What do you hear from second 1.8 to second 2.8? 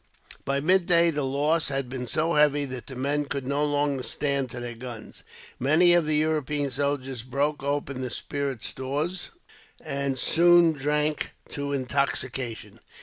been so heavy